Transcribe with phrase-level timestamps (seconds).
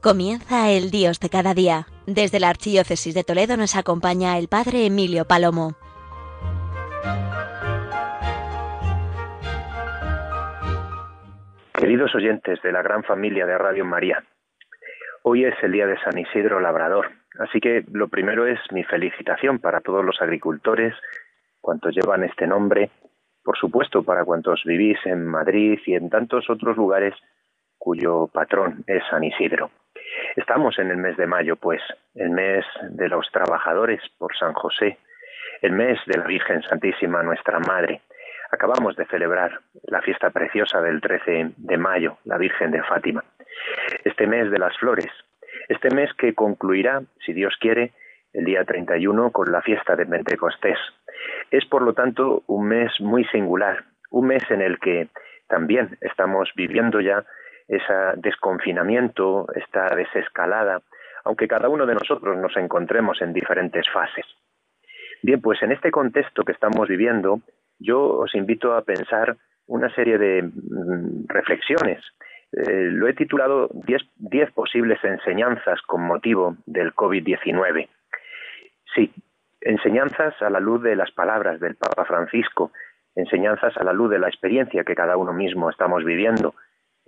[0.00, 1.88] Comienza el Dios de cada día.
[2.06, 5.72] Desde la Archidiócesis de Toledo nos acompaña el Padre Emilio Palomo.
[11.74, 14.22] Queridos oyentes de la gran familia de Radio María,
[15.24, 17.10] hoy es el día de San Isidro Labrador,
[17.40, 20.94] así que lo primero es mi felicitación para todos los agricultores,
[21.60, 22.90] cuantos llevan este nombre,
[23.42, 27.14] por supuesto para cuantos vivís en Madrid y en tantos otros lugares
[27.78, 29.70] cuyo patrón es San Isidro.
[30.36, 31.82] Estamos en el mes de mayo, pues,
[32.14, 34.98] el mes de los trabajadores por San José,
[35.62, 38.02] el mes de la Virgen Santísima, nuestra Madre.
[38.50, 43.24] Acabamos de celebrar la fiesta preciosa del 13 de mayo, la Virgen de Fátima.
[44.04, 45.10] Este mes de las flores,
[45.68, 47.92] este mes que concluirá, si Dios quiere,
[48.32, 50.78] el día 31 con la fiesta de Pentecostés.
[51.50, 55.08] Es, por lo tanto, un mes muy singular, un mes en el que
[55.48, 57.24] también estamos viviendo ya
[57.68, 60.82] ese desconfinamiento, esta desescalada,
[61.24, 64.24] aunque cada uno de nosotros nos encontremos en diferentes fases.
[65.22, 67.40] Bien, pues en este contexto que estamos viviendo,
[67.78, 72.02] yo os invito a pensar una serie de mm, reflexiones.
[72.52, 77.88] Eh, lo he titulado 10 posibles enseñanzas con motivo del COVID-19.
[78.94, 79.12] Sí,
[79.60, 82.72] enseñanzas a la luz de las palabras del Papa Francisco,
[83.14, 86.54] enseñanzas a la luz de la experiencia que cada uno mismo estamos viviendo,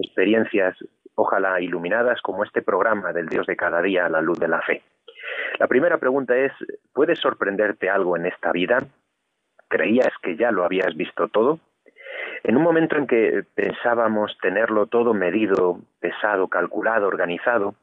[0.03, 0.77] experiencias
[1.15, 4.63] ojalá iluminadas como este programa del Dios de cada día a la luz de la
[4.63, 4.83] fe.
[5.59, 6.53] La primera pregunta es,
[6.93, 8.79] ¿puede sorprenderte algo en esta vida?
[9.69, 11.61] ¿Creías que ya lo habías visto todo?
[12.43, 17.75] En un momento en que pensábamos tenerlo todo medido, pesado, calculado, organizado,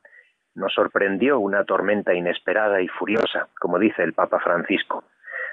[0.55, 5.03] nos sorprendió una tormenta inesperada y furiosa, como dice el Papa Francisco.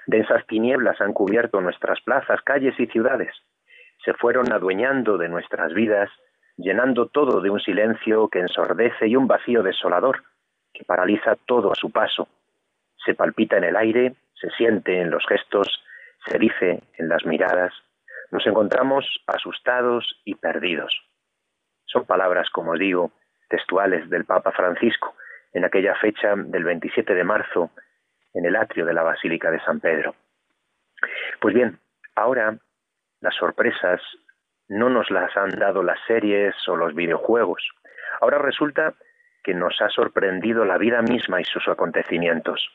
[0.06, 3.34] Densas tinieblas han cubierto nuestras plazas, calles y ciudades.
[4.04, 6.10] Se fueron adueñando de nuestras vidas
[6.56, 10.22] llenando todo de un silencio que ensordece y un vacío desolador
[10.72, 12.28] que paraliza todo a su paso.
[13.04, 15.82] Se palpita en el aire, se siente en los gestos,
[16.26, 17.72] se dice en las miradas.
[18.30, 20.92] Nos encontramos asustados y perdidos.
[21.86, 23.12] Son palabras, como digo,
[23.48, 25.14] textuales del Papa Francisco
[25.52, 27.70] en aquella fecha del 27 de marzo
[28.32, 30.14] en el atrio de la Basílica de San Pedro.
[31.40, 31.78] Pues bien,
[32.16, 32.58] ahora
[33.20, 34.00] las sorpresas
[34.68, 37.62] no nos las han dado las series o los videojuegos.
[38.20, 38.94] Ahora resulta
[39.42, 42.66] que nos ha sorprendido la vida misma y sus acontecimientos.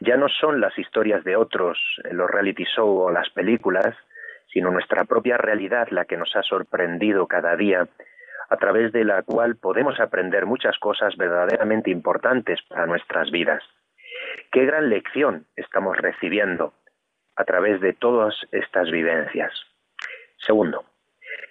[0.00, 1.78] Ya no son las historias de otros,
[2.10, 3.94] los reality show o las películas,
[4.52, 7.86] sino nuestra propia realidad la que nos ha sorprendido cada día,
[8.48, 13.62] a través de la cual podemos aprender muchas cosas verdaderamente importantes para nuestras vidas.
[14.50, 16.72] Qué gran lección estamos recibiendo
[17.36, 19.52] a través de todas estas vivencias.
[20.38, 20.84] Segundo,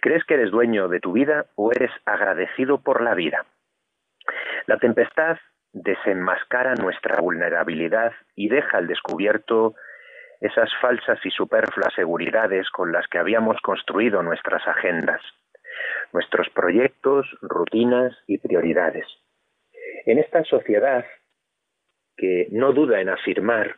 [0.02, 3.46] ¿Crees que eres dueño de tu vida o eres agradecido por la vida?
[4.66, 5.38] La tempestad
[5.74, 9.76] desenmascara nuestra vulnerabilidad y deja al descubierto
[10.42, 15.22] esas falsas y superfluas seguridades con las que habíamos construido nuestras agendas,
[16.14, 19.06] nuestros proyectos, rutinas y prioridades.
[20.06, 21.06] En esta sociedad
[22.16, 23.78] que no duda en afirmar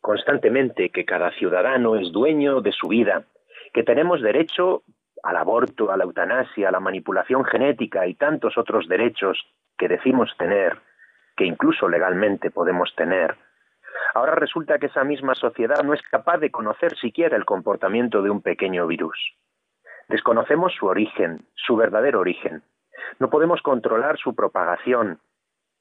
[0.00, 3.24] constantemente que cada ciudadano es dueño de su vida
[3.76, 4.84] que tenemos derecho
[5.22, 9.38] al aborto, a la eutanasia, a la manipulación genética y tantos otros derechos
[9.76, 10.78] que decimos tener,
[11.36, 13.36] que incluso legalmente podemos tener,
[14.14, 18.30] ahora resulta que esa misma sociedad no es capaz de conocer siquiera el comportamiento de
[18.30, 19.18] un pequeño virus.
[20.08, 22.62] Desconocemos su origen, su verdadero origen.
[23.18, 25.20] No podemos controlar su propagación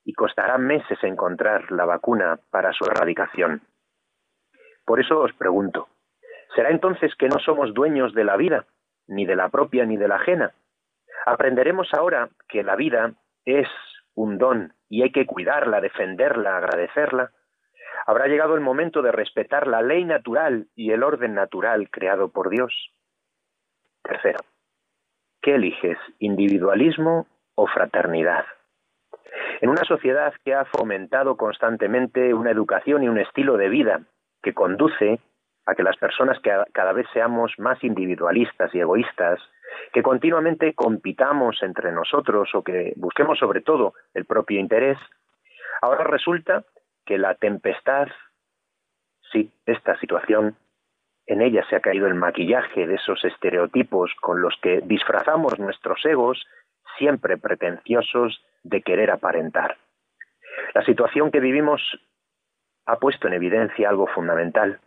[0.04, 3.62] y costará meses encontrar la vacuna para su erradicación.
[4.84, 5.88] Por eso os pregunto,
[6.56, 8.66] ¿Será entonces que no somos dueños de la vida,
[9.08, 10.54] ni de la propia ni de la ajena?
[11.26, 13.68] Aprenderemos ahora que la vida es
[14.16, 17.32] un don y hay que cuidarla, defenderla, agradecerla.
[18.08, 22.50] Habrá llegado el momento de respetar la ley natural y el orden natural creado por
[22.50, 22.74] Dios.
[24.04, 24.40] Tercero,
[25.42, 28.46] ¿qué eliges, individualismo o fraternidad?
[29.60, 34.02] En una sociedad que ha fomentado constantemente una educación y un estilo de vida
[34.42, 35.20] que conduce
[35.66, 39.40] a que las personas que cada vez seamos más individualistas y egoístas,
[39.94, 44.98] que continuamente compitamos entre nosotros o que busquemos sobre todo el propio interés,
[45.82, 46.64] ahora resulta
[47.06, 48.08] que la tempestad,
[49.32, 50.56] sí, esta situación,
[51.28, 56.04] en ella se ha caído el maquillaje de esos estereotipos con los que disfrazamos nuestros
[56.06, 56.46] egos,
[56.98, 59.78] siempre pretenciosos de querer aparentar.
[60.74, 61.82] La situación que vivimos
[62.86, 64.80] ha puesto en evidencia algo fundamental,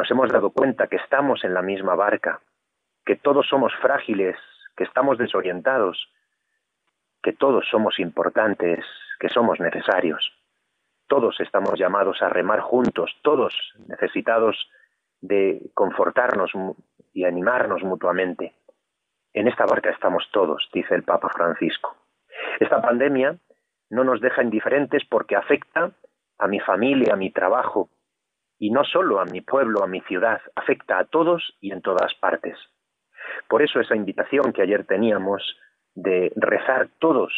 [0.00, 2.40] nos hemos dado cuenta que estamos en la misma barca,
[3.04, 4.34] que todos somos frágiles,
[4.74, 6.10] que estamos desorientados,
[7.22, 8.82] que todos somos importantes,
[9.18, 10.32] que somos necesarios.
[11.06, 13.52] Todos estamos llamados a remar juntos, todos
[13.88, 14.70] necesitados
[15.20, 16.50] de confortarnos
[17.12, 18.54] y animarnos mutuamente.
[19.34, 21.94] En esta barca estamos todos, dice el Papa Francisco.
[22.58, 23.36] Esta pandemia
[23.90, 25.90] no nos deja indiferentes porque afecta
[26.38, 27.90] a mi familia, a mi trabajo,
[28.60, 32.14] y no solo a mi pueblo, a mi ciudad, afecta a todos y en todas
[32.20, 32.58] partes.
[33.48, 35.42] Por eso esa invitación que ayer teníamos
[35.94, 37.32] de rezar todos,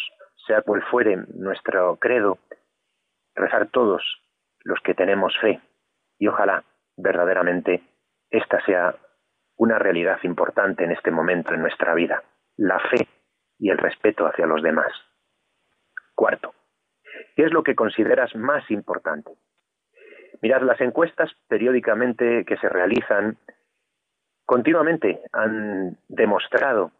[0.45, 2.39] sea cual fuere nuestro credo,
[3.35, 4.03] rezar todos
[4.65, 5.61] los que tenemos fe,
[6.19, 6.65] y ojalá
[6.97, 7.81] verdaderamente
[8.29, 8.93] esta sea
[9.55, 12.21] una realidad importante en este momento en nuestra vida,
[12.57, 13.07] la fe
[13.59, 14.91] y el respeto hacia los demás.
[16.15, 16.53] Cuarto,
[17.37, 19.31] ¿qué es lo que consideras más importante?
[20.43, 23.37] Mirad, las encuestas periódicamente que se realizan
[24.45, 26.91] continuamente han demostrado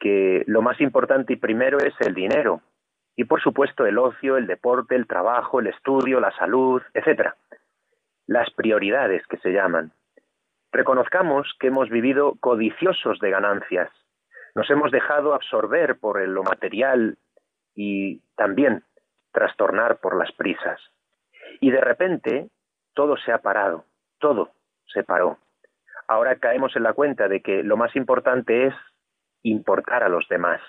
[0.00, 2.60] que lo más importante y primero es el dinero
[3.14, 7.36] y por supuesto el ocio, el deporte, el trabajo, el estudio, la salud, etcétera.
[8.26, 9.92] Las prioridades que se llaman.
[10.72, 13.92] Reconozcamos que hemos vivido codiciosos de ganancias.
[14.56, 17.16] Nos hemos dejado absorber por lo material
[17.76, 18.82] y también
[19.30, 20.80] trastornar por las prisas.
[21.60, 22.50] Y de repente
[22.98, 23.84] todo se ha parado,
[24.18, 24.50] todo
[24.92, 25.38] se paró.
[26.08, 28.74] Ahora caemos en la cuenta de que lo más importante es
[29.44, 30.60] importar a los demás.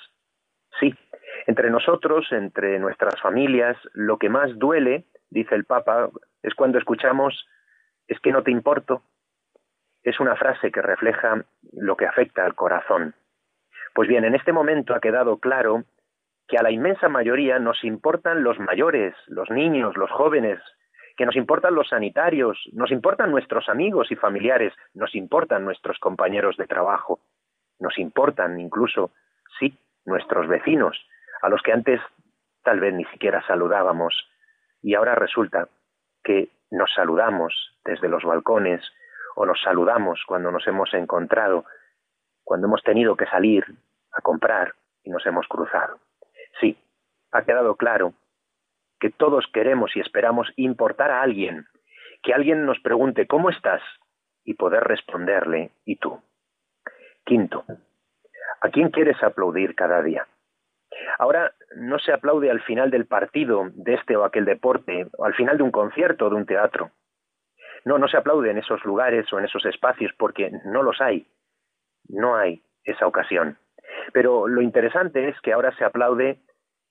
[0.80, 0.94] Sí,
[1.48, 6.12] entre nosotros, entre nuestras familias, lo que más duele, dice el Papa,
[6.44, 7.48] es cuando escuchamos
[8.08, 9.02] es que no te importo.
[10.04, 11.44] Es una frase que refleja
[11.74, 13.16] lo que afecta al corazón.
[13.96, 15.84] Pues bien, en este momento ha quedado claro
[16.48, 20.60] que a la inmensa mayoría nos importan los mayores, los niños, los jóvenes,
[21.19, 26.56] que nos importan los sanitarios, nos importan nuestros amigos y familiares, nos importan nuestros compañeros
[26.56, 27.19] de trabajo,
[27.77, 29.12] nos importan incluso,
[29.60, 30.98] sí, nuestros vecinos,
[31.42, 32.00] a los que antes
[32.63, 34.16] tal vez ni siquiera saludábamos,
[34.81, 35.68] y ahora resulta
[36.24, 38.81] que nos saludamos desde los balcones
[39.36, 41.66] o nos saludamos cuando nos hemos encontrado,
[42.45, 43.66] cuando hemos tenido que salir
[44.13, 44.74] a comprar
[45.04, 46.00] y nos hemos cruzado.
[46.62, 46.77] Sí,
[47.33, 48.13] ha quedado claro
[49.00, 51.66] que todos queremos y esperamos importar a alguien,
[52.22, 53.81] que alguien nos pregunte ¿cómo estás?
[54.44, 56.22] y poder responderle ¿y tú?
[57.25, 57.66] Quinto,
[58.62, 60.28] ¿a quién quieres aplaudir cada día?
[61.18, 65.36] Ahora no se aplaude al final del partido de este o aquel deporte, o al
[65.36, 66.92] final de un concierto o de un teatro.
[67.86, 71.28] No, no se aplaude en esos lugares o en esos espacios porque no los hay.
[72.07, 73.57] No hay esa ocasión.
[74.13, 76.40] Pero lo interesante es que ahora se aplaude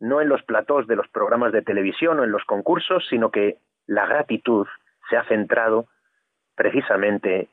[0.01, 3.59] no en los platós de los programas de televisión o en los concursos, sino que
[3.87, 4.67] la gratitud
[5.09, 5.87] se ha centrado
[6.55, 7.49] precisamente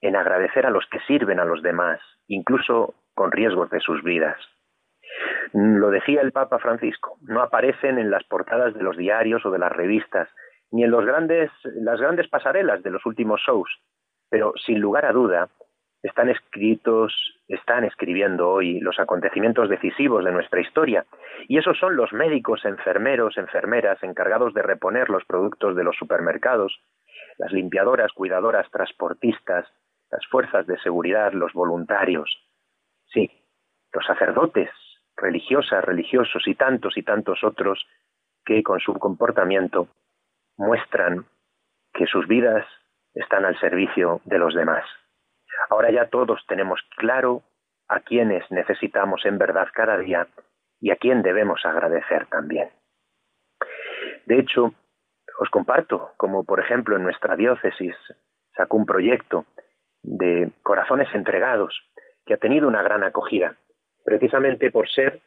[0.00, 4.38] en agradecer a los que sirven a los demás, incluso con riesgos de sus vidas.
[5.52, 9.58] Lo decía el Papa Francisco, no aparecen en las portadas de los diarios o de
[9.58, 10.28] las revistas,
[10.70, 13.70] ni en los grandes, las grandes pasarelas de los últimos shows,
[14.28, 15.48] pero sin lugar a duda
[16.04, 17.14] están escritos,
[17.48, 21.06] están escribiendo hoy los acontecimientos decisivos de nuestra historia.
[21.48, 26.78] Y esos son los médicos, enfermeros, enfermeras encargados de reponer los productos de los supermercados,
[27.38, 29.66] las limpiadoras, cuidadoras, transportistas,
[30.10, 32.30] las fuerzas de seguridad, los voluntarios.
[33.06, 33.30] Sí,
[33.90, 34.68] los sacerdotes,
[35.16, 37.82] religiosas, religiosos y tantos y tantos otros
[38.44, 39.88] que con su comportamiento
[40.58, 41.24] muestran
[41.94, 42.66] que sus vidas
[43.14, 44.84] están al servicio de los demás.
[45.70, 47.42] Ahora ya todos tenemos claro
[47.88, 50.26] a quienes necesitamos en verdad cada día
[50.80, 52.70] y a quién debemos agradecer también.
[54.26, 54.74] De hecho,
[55.38, 57.94] os comparto, como por ejemplo en nuestra diócesis
[58.56, 59.46] sacó un proyecto
[60.02, 61.74] de corazones entregados
[62.24, 63.56] que ha tenido una gran acogida,
[64.04, 65.20] precisamente por ser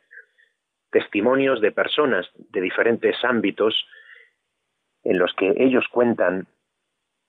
[0.92, 3.88] testimonios de personas de diferentes ámbitos
[5.04, 6.48] en los que ellos cuentan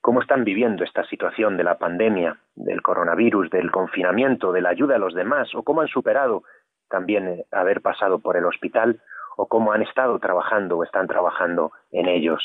[0.08, 4.96] cómo están viviendo esta situación de la pandemia, del coronavirus, del confinamiento, de la ayuda
[4.96, 6.44] a los demás, o cómo han superado
[6.88, 9.02] también eh, haber pasado por el hospital,
[9.36, 12.42] o cómo han estado trabajando o están trabajando en ellos.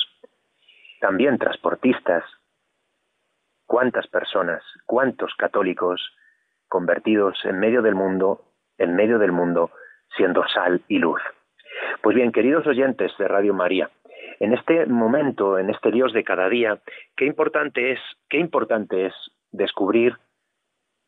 [0.99, 2.25] También transportistas,
[3.65, 6.01] cuántas personas, cuántos católicos
[6.67, 8.41] convertidos en medio del mundo,
[8.77, 9.71] en medio del mundo,
[10.17, 11.21] siendo sal y luz.
[12.01, 13.89] Pues bien, queridos oyentes de Radio María,
[14.39, 16.79] en este momento, en este Dios de cada día,
[17.15, 17.99] qué importante es,
[18.29, 19.13] qué importante es
[19.51, 20.17] descubrir,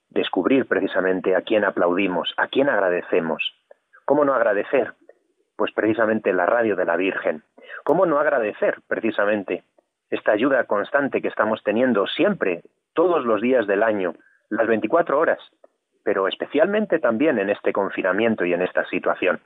[0.10, 3.44] descubrir precisamente a quién aplaudimos, a quién agradecemos.
[4.06, 4.94] ¿Cómo no agradecer?
[5.56, 7.44] Pues precisamente la radio de la Virgen.
[7.84, 9.64] ¿Cómo no agradecer precisamente
[10.10, 12.62] esta ayuda constante que estamos teniendo siempre,
[12.94, 14.14] todos los días del año,
[14.50, 15.40] las 24 horas,
[16.04, 19.40] pero especialmente también en este confinamiento y en esta situación.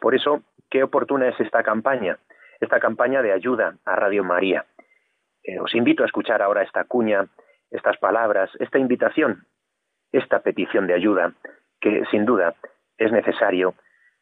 [0.00, 2.18] Por eso, qué oportuna es esta campaña,
[2.60, 4.64] esta campaña de ayuda a Radio María.
[5.42, 7.26] Eh, os invito a escuchar ahora esta cuña,
[7.70, 9.46] estas palabras, esta invitación,
[10.12, 11.32] esta petición de ayuda,
[11.80, 12.54] que sin duda
[12.96, 13.74] es necesario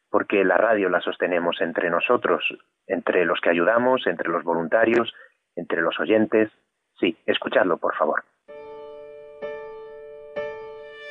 [0.09, 2.43] porque la radio la sostenemos entre nosotros,
[2.87, 5.13] entre los que ayudamos, entre los voluntarios,
[5.55, 6.49] entre los oyentes.
[6.99, 8.23] Sí, escuchadlo, por favor.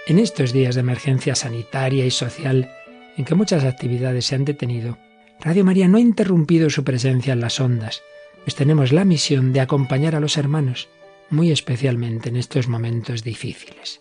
[0.06, 2.68] En estos días de emergencia sanitaria y social,
[3.16, 4.96] en que muchas actividades se han detenido,
[5.44, 8.02] Radio María no ha interrumpido su presencia en las ondas,
[8.44, 10.88] pues tenemos la misión de acompañar a los hermanos,
[11.28, 14.00] muy especialmente en estos momentos difíciles.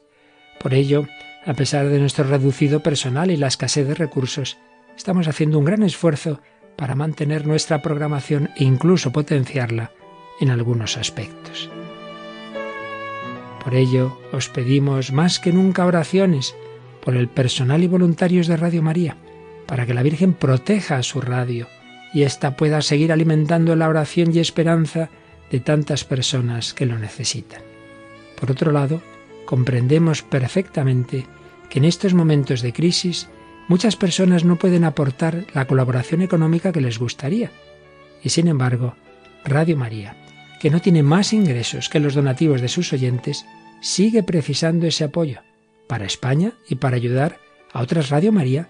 [0.62, 1.06] Por ello,
[1.46, 4.58] a pesar de nuestro reducido personal y la escasez de recursos,
[4.96, 6.40] estamos haciendo un gran esfuerzo
[6.78, 9.92] para mantener nuestra programación e incluso potenciarla
[10.40, 11.70] en algunos aspectos.
[13.62, 16.56] Por ello, os pedimos más que nunca oraciones
[17.04, 19.18] por el personal y voluntarios de Radio María,
[19.66, 21.68] para que la Virgen proteja a su radio
[22.14, 25.10] y ésta pueda seguir alimentando la oración y esperanza
[25.52, 27.62] de tantas personas que lo necesitan.
[28.40, 29.02] Por otro lado,
[29.46, 31.26] comprendemos perfectamente
[31.70, 33.30] que en estos momentos de crisis
[33.68, 37.52] muchas personas no pueden aportar la colaboración económica que les gustaría.
[38.24, 38.96] Y sin embargo,
[39.44, 40.16] Radio María,
[40.60, 43.46] que no tiene más ingresos que los donativos de sus oyentes,
[43.82, 45.42] sigue precisando ese apoyo
[45.88, 47.40] para España y para ayudar
[47.74, 48.70] a otras Radio María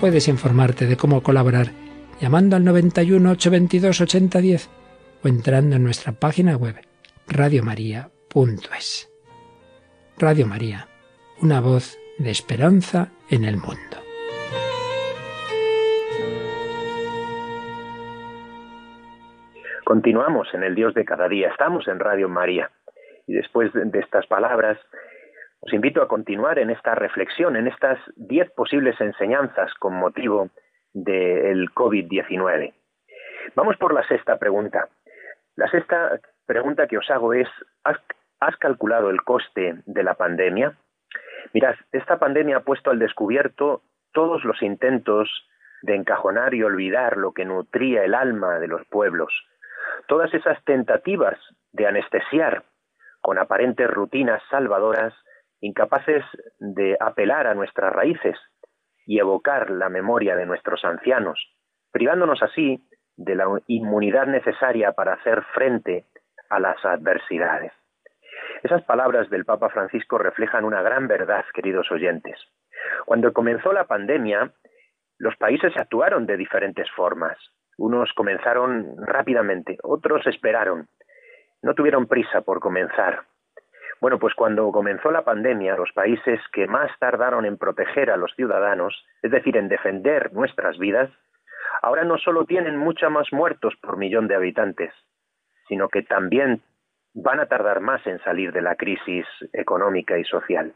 [0.00, 1.68] Puedes informarte de cómo colaborar
[2.20, 4.70] llamando al 91 822 8010
[5.22, 6.76] o entrando en nuestra página web
[7.26, 9.10] radiomaria.es.
[10.18, 10.88] Radio María,
[11.40, 13.98] una voz de esperanza en el mundo.
[19.84, 22.70] Continuamos en el Dios de cada día, estamos en Radio María
[23.26, 24.78] y después de estas palabras
[25.66, 30.50] os invito a continuar en esta reflexión, en estas diez posibles enseñanzas con motivo
[30.92, 32.74] del COVID-19.
[33.54, 34.88] Vamos por la sexta pregunta.
[35.56, 37.48] La sexta pregunta que os hago es,
[37.82, 37.96] ¿has,
[38.58, 40.76] calculado el coste de la pandemia?
[41.54, 45.48] Mirad, esta pandemia ha puesto al descubierto todos los intentos
[45.80, 49.32] de encajonar y olvidar lo que nutría el alma de los pueblos,
[50.08, 51.38] todas esas tentativas
[51.72, 52.64] de anestesiar
[53.22, 55.14] con aparentes rutinas salvadoras,
[55.64, 56.22] incapaces
[56.58, 58.36] de apelar a nuestras raíces
[59.06, 61.38] y evocar la memoria de nuestros ancianos,
[61.90, 66.04] privándonos así de la inmunidad necesaria para hacer frente
[66.50, 67.72] a las adversidades.
[68.62, 72.38] Esas palabras del Papa Francisco reflejan una gran verdad, queridos oyentes.
[73.06, 74.52] Cuando comenzó la pandemia,
[75.18, 77.38] los países actuaron de diferentes formas.
[77.78, 80.88] Unos comenzaron rápidamente, otros esperaron.
[81.62, 83.24] No tuvieron prisa por comenzar.
[84.00, 88.34] Bueno, pues cuando comenzó la pandemia, los países que más tardaron en proteger a los
[88.34, 91.10] ciudadanos, es decir, en defender nuestras vidas,
[91.82, 94.92] ahora no solo tienen mucha más muertos por millón de habitantes,
[95.68, 96.62] sino que también
[97.14, 100.74] van a tardar más en salir de la crisis económica y social.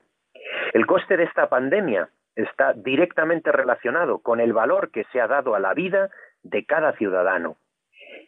[0.72, 5.54] El coste de esta pandemia está directamente relacionado con el valor que se ha dado
[5.54, 6.10] a la vida
[6.42, 7.56] de cada ciudadano.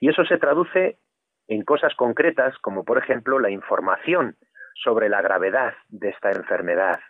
[0.00, 0.98] Y eso se traduce
[1.46, 4.36] en cosas concretas como, por ejemplo, la información
[4.82, 7.00] sobre la gravedad de esta enfermedad.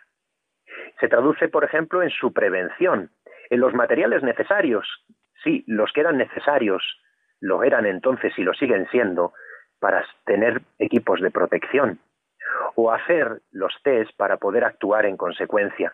[0.99, 3.11] Se traduce, por ejemplo, en su prevención,
[3.49, 4.87] en los materiales necesarios
[5.43, 6.83] Sí, los que eran necesarios
[7.39, 9.33] lo eran entonces y lo siguen siendo
[9.79, 11.99] para tener equipos de protección
[12.75, 15.93] o hacer los test para poder actuar en consecuencia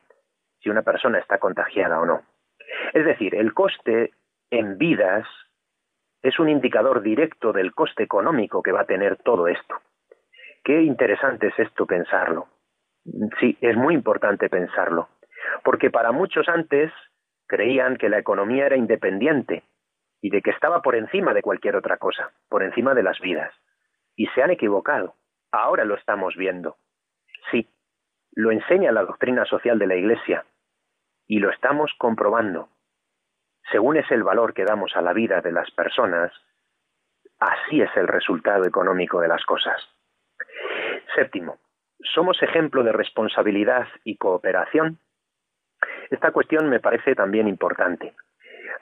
[0.59, 2.23] si una persona está contagiada o no.
[2.93, 4.11] Es decir, el coste
[4.49, 5.25] en vidas
[6.21, 9.75] es un indicador directo del coste económico que va a tener todo esto.
[10.67, 12.49] Qué interesante es esto pensarlo.
[13.39, 15.07] Sí, es muy importante pensarlo,
[15.63, 16.91] porque para muchos antes
[17.47, 19.63] creían que la economía era independiente
[20.19, 23.53] y de que estaba por encima de cualquier otra cosa, por encima de las vidas.
[24.17, 25.15] Y se han equivocado.
[25.53, 26.75] Ahora lo estamos viendo.
[27.49, 27.69] Sí,
[28.33, 30.43] lo enseña la doctrina social de la Iglesia
[31.27, 32.67] y lo estamos comprobando.
[33.71, 36.33] Según es el valor que damos a la vida de las personas,
[37.39, 39.96] así es el resultado económico de las cosas.
[41.17, 41.57] Séptimo,
[42.13, 44.99] ¿somos ejemplo de responsabilidad y cooperación?
[46.11, 48.13] Esta cuestión me parece también importante.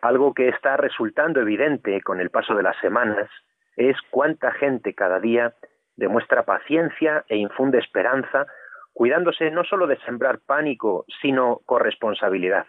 [0.02, 3.30] Algo que está resultando evidente con el paso de las semanas
[3.78, 5.54] es cuánta gente cada día
[5.96, 8.48] demuestra paciencia e infunde esperanza,
[8.92, 12.66] cuidándose no solo de sembrar pánico, sino corresponsabilidad.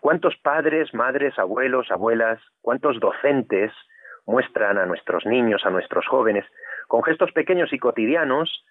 [0.00, 3.72] ¿Cuántos padres, madres, abuelos, abuelas, cuántos docentes
[4.26, 6.44] muestran a nuestros niños, a nuestros jóvenes,
[6.86, 8.62] con gestos pequeños y cotidianos,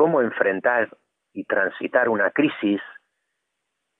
[0.00, 0.88] cómo enfrentar
[1.34, 2.80] y transitar una crisis,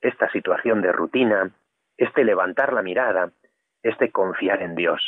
[0.01, 1.51] esta situación de rutina,
[1.99, 3.33] este levantar la mirada,
[3.83, 5.03] este confiar en Dios.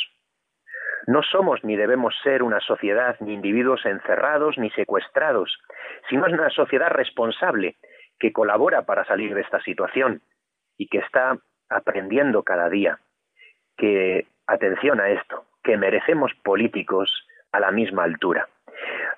[1.07, 5.57] No somos ni debemos ser una sociedad ni individuos encerrados ni secuestrados,
[6.11, 7.75] sino una sociedad responsable
[8.19, 10.21] que colabora para salir de esta situación
[10.77, 12.99] y que está aprendiendo cada día
[13.77, 17.09] que, atención a esto, que merecemos políticos
[17.51, 18.47] a la misma altura.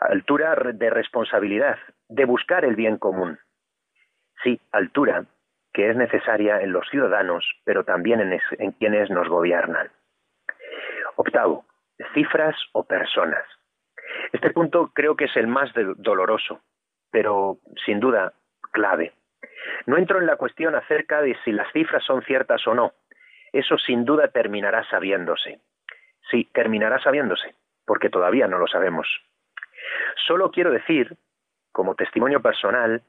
[0.09, 1.77] Altura de responsabilidad,
[2.09, 3.39] de buscar el bien común.
[4.43, 5.25] Sí, altura
[5.73, 9.89] que es necesaria en los ciudadanos, pero también en, en quienes nos gobiernan.
[11.17, 11.65] Octavo,
[12.13, 13.43] cifras o personas.
[14.31, 16.61] Este punto creo que es el más doloroso,
[17.11, 18.33] pero sin duda
[18.71, 19.13] clave.
[19.85, 22.93] No entro en la cuestión acerca de si las cifras son ciertas o no.
[23.51, 25.59] Eso sin duda terminará sabiéndose.
[26.29, 29.07] Sí, terminará sabiéndose, porque todavía no lo sabemos.
[30.27, 31.15] Solo quiero decir,
[31.71, 33.01] como testimonio personal,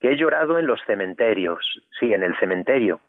[0.00, 1.64] que he llorado en los cementerios,
[1.98, 3.00] sí, en el cementerio,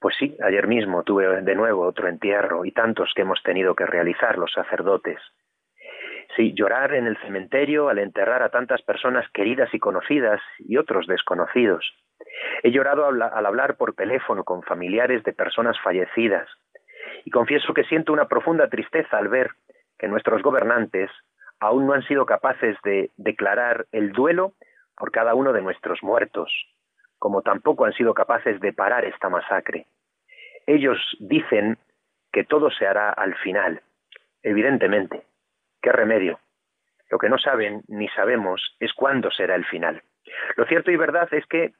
[0.00, 3.86] pues sí, ayer mismo tuve de nuevo otro entierro y tantos que hemos tenido que
[3.86, 5.18] realizar los sacerdotes.
[6.36, 11.06] Sí, llorar en el cementerio al enterrar a tantas personas queridas y conocidas y otros
[11.06, 11.84] desconocidos.
[12.62, 16.48] He llorado al, hablar por teléfono con familiares de personas fallecidas
[17.24, 19.50] y confieso que siento una profunda tristeza al ver
[19.98, 21.10] que nuestros gobernantes
[21.66, 24.52] aún no han sido capaces de declarar el duelo
[24.96, 26.52] por cada uno de nuestros muertos,
[27.18, 29.86] como tampoco han sido capaces de parar esta masacre.
[30.66, 31.78] Ellos dicen
[32.32, 33.82] que todo se hará al final.
[34.42, 35.24] Evidentemente,
[35.82, 36.38] ¿qué remedio?
[37.10, 40.02] Lo que no saben ni sabemos es cuándo será el final.
[40.56, 41.72] Lo cierto y verdad es que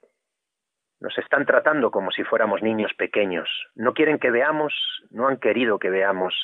[1.00, 3.48] nos están tratando como si fuéramos niños pequeños.
[3.74, 4.72] No quieren que veamos,
[5.11, 6.34] no han querido que veamos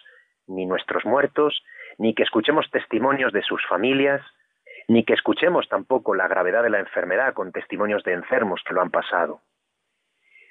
[0.47, 1.63] ni nuestros muertos,
[1.99, 4.23] ni que escuchemos testimonios de sus familias,
[4.89, 8.83] ni que escuchemos tampoco la gravedad de la enfermedad con testimonios de enfermos que lo
[8.83, 9.41] han pasado.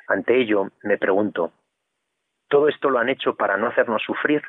[0.07, 1.53] Ante ello, me pregunto,
[2.49, 4.41] ¿todo esto lo han hecho para no hacernos sufrir?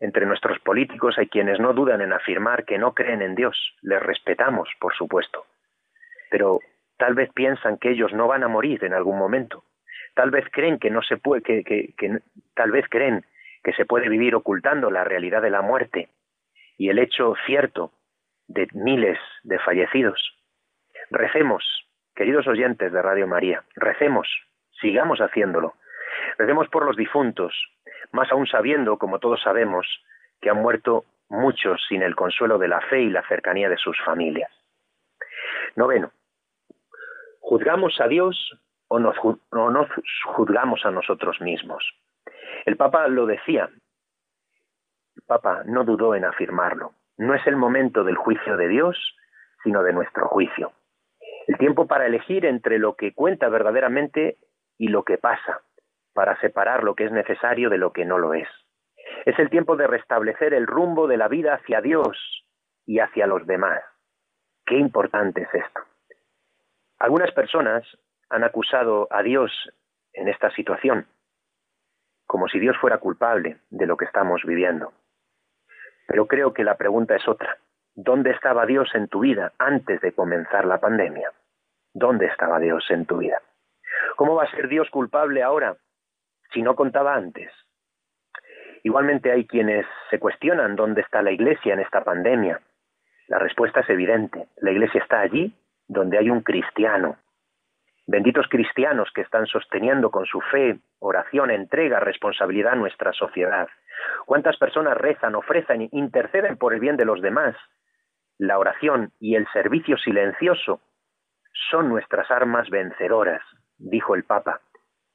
[0.00, 4.02] Entre nuestros políticos hay quienes no dudan en afirmar que no creen en Dios, les
[4.02, 5.46] respetamos, por supuesto,
[6.30, 6.58] pero
[6.96, 9.64] tal vez piensan que ellos no van a morir en algún momento,
[10.14, 12.18] tal vez creen que no se puede, que, que
[12.54, 13.24] tal vez creen
[13.62, 16.08] que se puede vivir ocultando la realidad de la muerte
[16.76, 17.92] y el hecho cierto
[18.48, 20.20] de miles de fallecidos.
[21.10, 21.64] Recemos,
[22.14, 24.28] queridos oyentes de Radio María, recemos,
[24.80, 25.74] sigamos haciéndolo.
[26.38, 27.54] Recemos por los difuntos,
[28.12, 29.86] más aún sabiendo, como todos sabemos,
[30.40, 33.98] que han muerto muchos sin el consuelo de la fe y la cercanía de sus
[34.04, 34.50] familias.
[35.76, 36.10] Noveno,
[37.40, 39.88] ¿juzgamos a Dios o nos, o nos
[40.26, 41.82] juzgamos a nosotros mismos?
[42.64, 43.68] El Papa lo decía.
[45.16, 46.92] El Papa no dudó en afirmarlo.
[47.18, 48.96] No es el momento del juicio de Dios,
[49.62, 50.72] sino de nuestro juicio.
[51.46, 54.38] El tiempo para elegir entre lo que cuenta verdaderamente
[54.78, 55.60] y lo que pasa,
[56.14, 58.48] para separar lo que es necesario de lo que no lo es.
[59.26, 62.44] Es el tiempo de restablecer el rumbo de la vida hacia Dios
[62.86, 63.82] y hacia los demás.
[64.64, 65.80] Qué importante es esto.
[66.98, 67.84] Algunas personas
[68.30, 69.52] han acusado a Dios
[70.12, 71.06] en esta situación,
[72.32, 74.94] como si Dios fuera culpable de lo que estamos viviendo.
[76.08, 77.58] Pero creo que la pregunta es otra.
[77.94, 81.30] ¿Dónde estaba Dios en tu vida antes de comenzar la pandemia?
[81.92, 83.42] ¿Dónde estaba Dios en tu vida?
[84.16, 85.76] ¿Cómo va a ser Dios culpable ahora
[86.54, 87.52] si no contaba antes?
[88.82, 92.62] Igualmente hay quienes se cuestionan dónde está la Iglesia en esta pandemia.
[93.28, 94.48] La respuesta es evidente.
[94.56, 95.54] La Iglesia está allí
[95.86, 97.18] donde hay un cristiano.
[98.12, 103.70] Benditos cristianos que están sosteniendo con su fe, oración, entrega, responsabilidad nuestra sociedad.
[104.26, 107.56] ¿Cuántas personas rezan, ofrecen, interceden por el bien de los demás?
[108.36, 110.82] La oración y el servicio silencioso
[111.70, 113.42] son nuestras armas vencedoras,
[113.78, 114.60] dijo el Papa.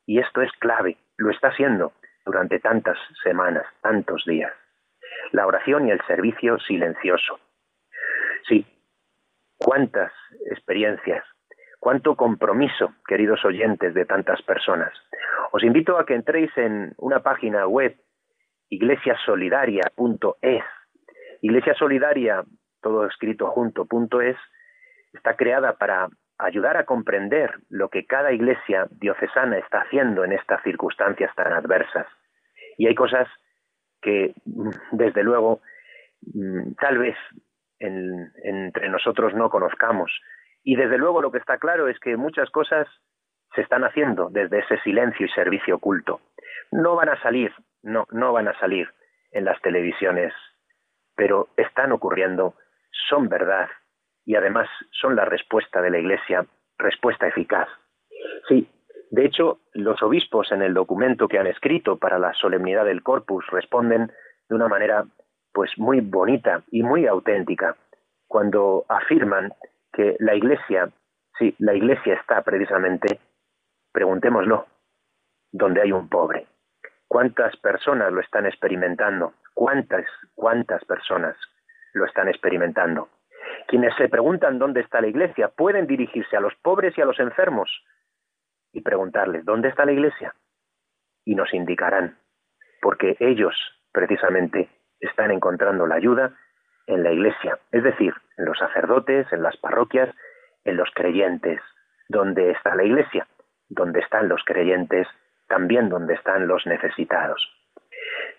[0.08, 1.94] Y esto es clave, lo está siendo
[2.26, 4.54] durante tantas semanas, tantos días.
[5.34, 7.40] La oración y el servicio silencioso.
[8.48, 8.66] Sí,
[9.60, 10.12] cuántas
[10.50, 11.24] experiencias,
[11.80, 14.94] cuánto compromiso, queridos oyentes de tantas personas.
[15.52, 17.96] Os invito a que entréis en una página web
[18.70, 20.63] iglesiasolidaria.es.
[21.42, 22.44] Iglesia Solidaria,
[22.82, 24.36] todo escrito junto, es,
[25.13, 26.10] está creada para
[26.40, 32.08] ayudar a comprender lo que cada iglesia diocesana está haciendo en estas circunstancias tan adversas.
[32.78, 33.28] Y hay cosas
[34.02, 34.34] que,
[34.92, 35.62] desde luego,
[36.34, 37.16] mm, tal vez
[37.80, 40.12] entre nosotros no conozcamos.
[40.68, 42.90] Y desde luego lo que está claro es que muchas cosas
[43.56, 46.20] se están haciendo desde ese silencio y servicio oculto.
[46.74, 47.54] No van a salir,
[47.84, 48.90] no, no van a salir
[49.32, 50.34] en las televisiones,
[51.16, 52.56] pero están ocurriendo,
[53.08, 53.70] son verdad
[54.26, 56.46] y además son la respuesta de la Iglesia,
[56.78, 57.70] respuesta eficaz.
[58.50, 58.70] Sí,
[59.10, 63.48] de hecho, los obispos en el documento que han escrito para la solemnidad del Corpus
[63.52, 64.12] responden
[64.50, 65.06] de una manera
[65.54, 67.78] pues muy bonita y muy auténtica
[68.28, 69.54] cuando afirman
[69.98, 70.92] que la Iglesia,
[71.40, 73.20] sí, la Iglesia está precisamente,
[73.92, 74.68] preguntémoslo,
[75.52, 76.46] donde hay un pobre.
[77.08, 79.34] ¿Cuántas personas lo están experimentando?
[79.56, 80.06] ¿Cuántas,
[80.36, 81.36] cuántas personas
[81.94, 83.10] lo están experimentando?
[83.68, 87.20] Quienes se preguntan dónde está la iglesia pueden dirigirse a los pobres y a los
[87.20, 87.68] enfermos
[88.74, 90.36] y preguntarles dónde está la iglesia
[91.26, 92.20] y nos indicarán,
[92.84, 93.56] porque ellos
[93.92, 96.38] precisamente están encontrando la ayuda
[96.88, 100.10] en la iglesia, es decir, en los sacerdotes, en las parroquias,
[100.63, 101.62] en los creyentes.
[102.10, 103.28] ¿Dónde está la iglesia?
[103.69, 105.08] Donde están los creyentes,
[105.47, 107.47] también donde están los necesitados.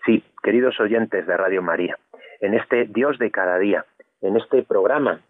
[0.05, 1.97] Sí, queridos oyentes de Radio María,
[2.41, 3.85] en este Dios de cada día,
[4.21, 5.21] en este programa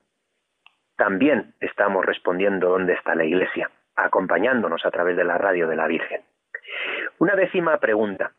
[0.99, 5.88] también estamos respondiendo dónde está la Iglesia, acompañándonos a través de la radio de la
[5.88, 6.21] Virgen.
[7.19, 8.34] Una décima pregunta.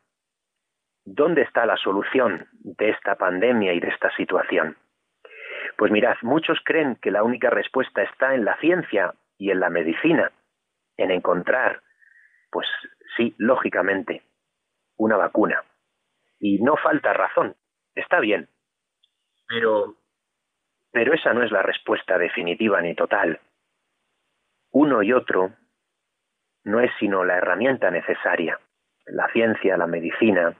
[1.05, 4.77] ¿Dónde está la solución de esta pandemia y de esta situación?
[5.77, 9.71] Pues mirad, muchos creen que la única respuesta está en la ciencia y en la
[9.71, 10.31] medicina,
[10.97, 11.83] en encontrar,
[12.51, 12.69] pues
[13.17, 14.23] sí, lógicamente,
[14.97, 15.63] una vacuna.
[16.39, 17.57] Y no falta razón,
[17.95, 18.49] está bien,
[19.49, 19.97] pero
[20.93, 23.41] pero esa no es la respuesta definitiva ni total.
[24.73, 25.53] Uno y otro
[26.65, 28.59] no es sino la herramienta necesaria,
[29.07, 30.57] la ciencia, la medicina,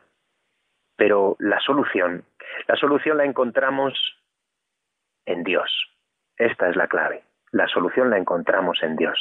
[1.01, 2.27] pero la solución,
[2.69, 3.95] la solución la encontramos
[5.25, 5.71] en Dios.
[6.37, 7.23] Esta es la clave.
[7.53, 9.19] La solución la encontramos en Dios.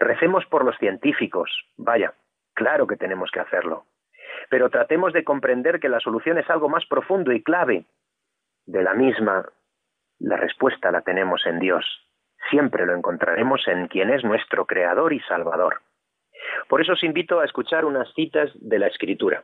[0.00, 2.12] Recemos por los científicos, vaya,
[2.52, 3.86] claro que tenemos que hacerlo,
[4.50, 7.86] pero tratemos de comprender que la solución es algo más profundo y clave.
[8.66, 9.46] De la misma
[10.18, 11.86] la respuesta la tenemos en Dios.
[12.50, 15.80] Siempre lo encontraremos en quien es nuestro Creador y Salvador.
[16.68, 19.42] Por eso os invito a escuchar unas citas de la Escritura.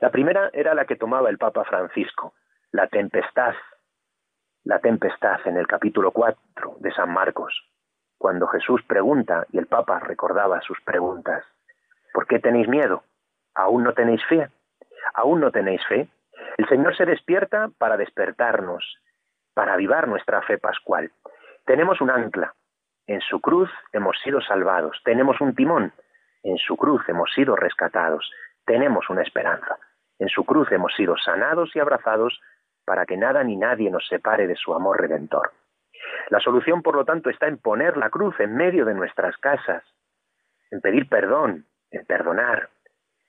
[0.00, 2.34] La primera era la que tomaba el Papa Francisco,
[2.70, 3.54] la tempestad,
[4.64, 7.54] la tempestad en el capítulo 4 de San Marcos,
[8.18, 11.44] cuando Jesús pregunta y el Papa recordaba sus preguntas.
[12.12, 13.04] ¿Por qué tenéis miedo?
[13.54, 14.48] ¿Aún no tenéis fe?
[15.14, 16.08] ¿Aún no tenéis fe?
[16.58, 18.98] El Señor se despierta para despertarnos
[19.54, 21.10] para avivar nuestra fe pascual.
[21.64, 22.54] Tenemos un ancla.
[23.06, 25.00] En su cruz hemos sido salvados.
[25.04, 25.92] Tenemos un timón.
[26.42, 28.30] En su cruz hemos sido rescatados.
[28.64, 29.76] Tenemos una esperanza.
[30.18, 32.40] En su cruz hemos sido sanados y abrazados
[32.84, 35.52] para que nada ni nadie nos separe de su amor redentor.
[36.30, 39.84] La solución, por lo tanto, está en poner la cruz en medio de nuestras casas,
[40.70, 42.70] en pedir perdón, en perdonar,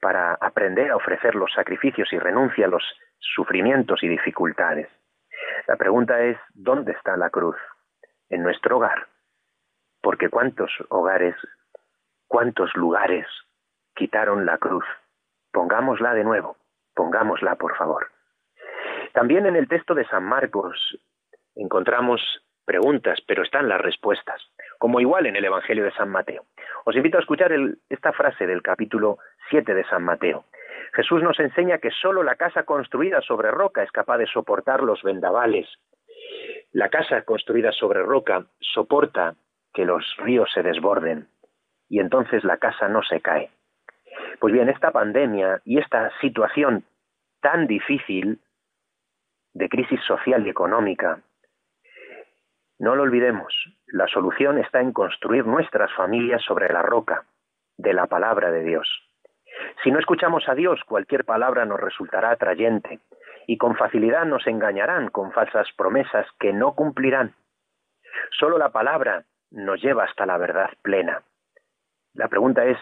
[0.01, 2.83] para aprender a ofrecer los sacrificios y renuncia a los
[3.19, 4.89] sufrimientos y dificultades.
[5.67, 7.55] La pregunta es, ¿dónde está la cruz?
[8.29, 9.07] En nuestro hogar.
[10.01, 11.35] Porque cuántos hogares,
[12.27, 13.27] cuántos lugares
[13.95, 14.85] quitaron la cruz.
[15.53, 16.57] Pongámosla de nuevo,
[16.95, 18.07] pongámosla por favor.
[19.13, 20.97] También en el texto de San Marcos
[21.55, 22.19] encontramos
[22.65, 24.41] preguntas, pero están las respuestas,
[24.79, 26.45] como igual en el Evangelio de San Mateo.
[26.85, 27.51] Os invito a escuchar
[27.87, 29.19] esta frase del capítulo
[29.51, 30.45] 7 de San Mateo.
[30.93, 35.03] Jesús nos enseña que solo la casa construida sobre roca es capaz de soportar los
[35.03, 35.67] vendavales.
[36.71, 39.35] La casa construida sobre roca soporta
[39.71, 41.27] que los ríos se desborden
[41.89, 43.51] y entonces la casa no se cae.
[44.43, 46.83] Pues bien, esta pandemia y esta situación
[47.39, 48.41] tan difícil
[49.53, 51.21] de crisis social y económica,
[52.77, 53.53] no lo olvidemos,
[53.87, 57.23] la solución está en construir nuestras familias sobre la roca
[57.77, 58.85] de la palabra de Dios.
[59.81, 62.99] Si no escuchamos a Dios, cualquier palabra nos resultará atrayente
[63.47, 67.33] y con facilidad nos engañarán con falsas promesas que no cumplirán.
[68.37, 71.23] Solo la palabra nos lleva hasta la verdad plena.
[72.13, 72.77] La pregunta es,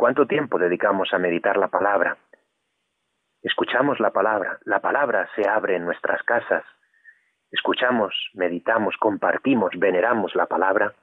[0.00, 2.16] ¿cuánto tiempo dedicamos a meditar la palabra?
[3.42, 6.64] Escuchamos la palabra, la palabra se abre en nuestras casas.
[7.52, 10.94] Escuchamos, meditamos, compartimos, veneramos la palabra.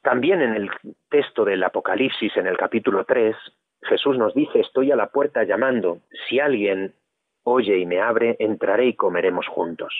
[0.00, 0.70] También en el
[1.10, 3.34] texto del Apocalipsis, en el capítulo 3,
[3.82, 5.98] Jesús nos dice, estoy a la puerta llamando,
[6.28, 6.94] si alguien
[7.42, 9.92] oye y me abre, entraré y comeremos juntos.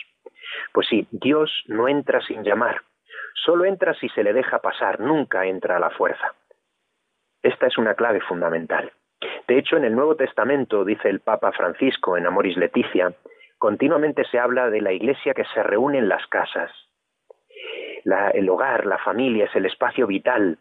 [0.71, 2.81] Pues sí, Dios no entra sin llamar.
[3.33, 6.33] Solo entra si se le deja pasar, nunca entra a la fuerza.
[7.45, 8.91] Esta es una clave fundamental.
[9.47, 13.13] De hecho, en el Nuevo Testamento, dice el Papa Francisco en Amoris Leticia,
[13.59, 16.71] continuamente se habla de la iglesia que se reúne en las casas.
[18.33, 20.57] el hogar, la familia es el espacio vital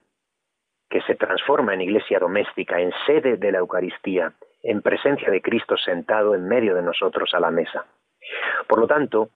[0.91, 5.79] que se transforma en iglesia doméstica, en sede de la Eucaristía, en presencia de Cristo
[5.79, 7.87] sentado en medio de nosotros a la mesa.
[8.69, 9.31] Por lo tanto,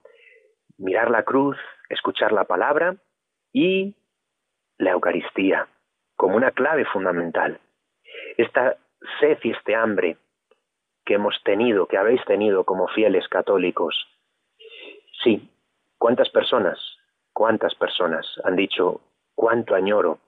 [0.77, 1.57] mirar la cruz,
[1.89, 2.97] escuchar la palabra
[3.55, 3.97] y
[4.77, 5.67] la Eucaristía
[6.18, 7.61] como una clave fundamental.
[8.37, 8.76] Esta
[9.20, 10.18] sed y este hambre
[11.07, 13.94] que hemos tenido, que habéis tenido como fieles católicos.
[15.22, 15.48] Sí,
[15.96, 16.78] ¿cuántas personas,
[17.33, 19.00] cuántas personas han dicho
[19.35, 20.18] cuánto añoro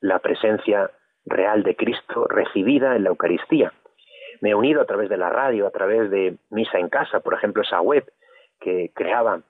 [0.00, 0.90] la presencia
[1.26, 3.74] real de Cristo recibida en la Eucaristía?
[4.40, 7.34] Me he unido a través de la radio, a través de Misa en Casa, por
[7.34, 8.10] ejemplo, esa web
[8.60, 9.42] que creaba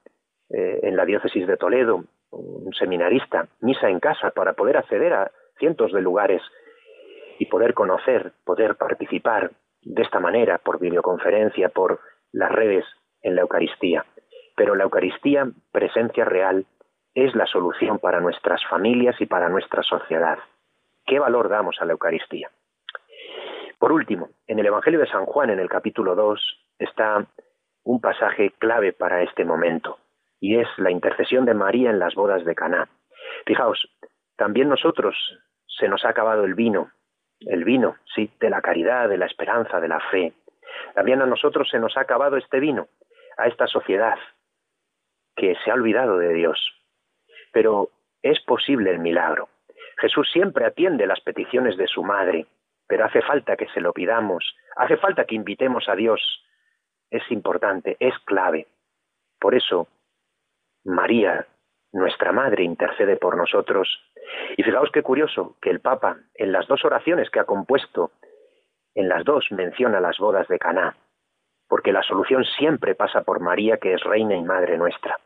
[0.51, 5.31] eh, en la diócesis de Toledo un seminarista, Misa en Casa, para poder acceder a
[5.59, 6.43] cientos de lugares
[7.39, 12.01] y poder conocer, poder participar de esta manera, por videoconferencia, por
[12.33, 12.85] las redes
[13.23, 14.05] en la Eucaristía.
[14.57, 16.67] Pero la Eucaristía, presencia real,
[17.15, 20.39] es la solución para nuestras familias y para nuestra sociedad.
[21.07, 22.51] ¿Qué valor damos a la Eucaristía?
[23.79, 26.41] Por último, en el Evangelio de San Juan, en el capítulo 2,
[26.79, 27.27] está
[27.85, 29.99] un pasaje clave para este momento,
[30.41, 32.89] y es la intercesión de María en las bodas de Caná.
[33.47, 33.89] Fijaos,
[34.37, 35.17] también nosotros
[35.79, 36.91] se nos ha acabado el vino,
[37.41, 40.33] el vino, sí, de la caridad, de la esperanza, de la fe.
[40.95, 42.89] También a nosotros se nos ha acabado este vino,
[43.37, 44.19] a esta sociedad
[45.37, 46.61] que se ha olvidado de Dios.
[47.53, 47.91] Pero
[48.23, 49.49] es posible el milagro.
[49.99, 52.47] Jesús siempre atiende las peticiones de su madre,
[52.87, 56.21] pero hace falta que se lo pidamos, hace falta que invitemos a Dios.
[57.11, 58.67] Es importante, es clave.
[59.41, 59.89] Por eso,
[60.85, 61.47] María,
[61.93, 63.89] nuestra madre, intercede por nosotros
[64.57, 68.11] y fijaos qué curioso que el Papa, en las dos oraciones que ha compuesto,
[68.95, 70.97] en las dos menciona las bodas de Caná,
[71.69, 75.19] porque la solución siempre pasa por María, que es reina y madre nuestra.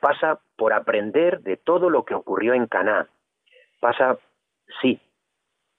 [0.00, 3.08] Pasa por aprender de todo lo que ocurrió en Caná.
[3.80, 4.18] Pasa,
[4.80, 5.00] sí,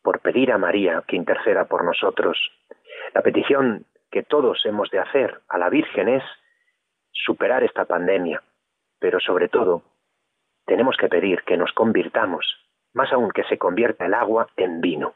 [0.01, 2.37] por pedir a María que interceda por nosotros.
[3.13, 6.23] La petición que todos hemos de hacer a la Virgen es
[7.11, 8.41] superar esta pandemia,
[8.99, 9.83] pero sobre todo
[10.65, 15.13] tenemos que pedir que nos convirtamos más aún que se convierta el agua en vino.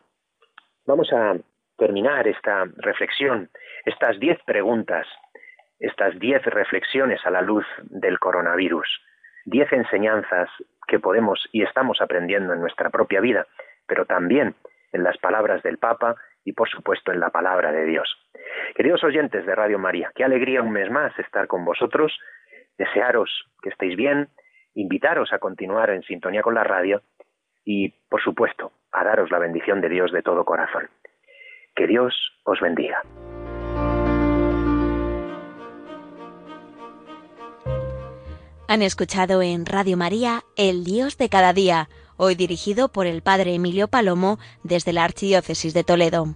[0.85, 1.37] Vamos a
[1.77, 3.49] terminar esta reflexión,
[3.85, 5.07] estas diez preguntas,
[5.79, 8.87] estas diez reflexiones a la luz del coronavirus,
[9.45, 10.49] diez enseñanzas
[10.87, 13.47] que podemos y estamos aprendiendo en nuestra propia vida,
[13.87, 14.55] pero también
[14.91, 18.13] en las palabras del Papa y por supuesto en la palabra de Dios.
[18.75, 22.19] Queridos oyentes de Radio María, qué alegría un mes más estar con vosotros,
[22.77, 24.27] desearos que estéis bien,
[24.79, 27.01] invitaros a continuar en sintonía con la radio
[27.65, 30.89] y, por supuesto, a daros la bendición de Dios de todo corazón.
[31.75, 32.13] Que Dios
[32.45, 33.01] os bendiga.
[38.67, 43.55] Han escuchado en Radio María El Dios de cada día, hoy dirigido por el Padre
[43.55, 46.35] Emilio Palomo desde la Archidiócesis de Toledo.